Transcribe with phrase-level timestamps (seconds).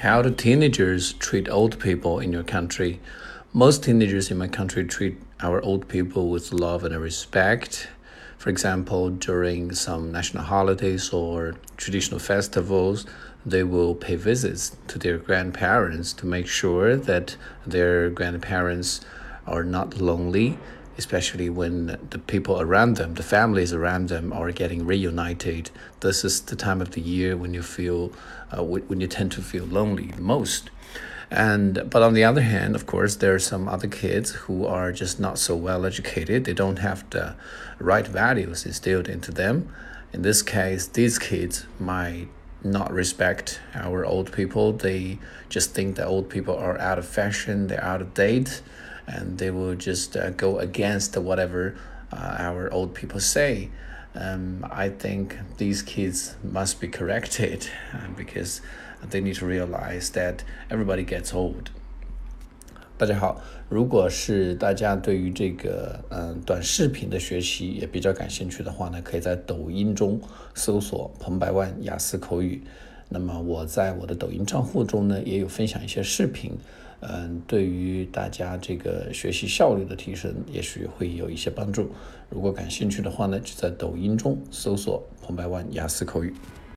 [0.00, 3.00] How do teenagers treat old people in your country?
[3.54, 7.88] Most teenagers in my country treat our old people with love and respect.
[8.36, 13.06] For example, during some national holidays or traditional festivals,
[13.46, 19.00] they will pay visits to their grandparents to make sure that their grandparents
[19.46, 20.58] are not lonely
[20.98, 25.70] especially when the people around them, the families around them, are getting reunited.
[26.00, 28.12] This is the time of the year when you feel,
[28.56, 30.70] uh, when you tend to feel lonely the most.
[31.30, 34.92] And but on the other hand, of course, there are some other kids who are
[34.92, 36.44] just not so well educated.
[36.44, 37.34] They don't have the
[37.78, 39.68] right values instilled into them.
[40.12, 42.28] In this case, these kids might
[42.62, 44.72] not respect our old people.
[44.72, 45.18] They
[45.48, 48.62] just think that old people are out of fashion, they're out of date
[49.06, 51.74] and they will just go against whatever
[52.10, 53.68] our old people say.
[54.14, 57.68] Um, I think these kids must be corrected
[58.16, 58.60] because
[59.10, 61.70] they need to realize that everybody gets old.
[62.98, 70.18] 大家好，如果是大家对于这个嗯短视频的学习也比较感兴趣的话呢，可以在抖音中
[70.54, 72.62] 搜索彭百万雅思口语。
[73.10, 76.52] 那么我在我的抖音账户中呢，也有分享一些视频。
[77.00, 81.90] 嗯，对于大家这个学习效率的提升，也许会有一些帮助。
[82.30, 86.34] 如果感兴趣的话呢，就在抖音中搜索“澎湃万雅思口语”。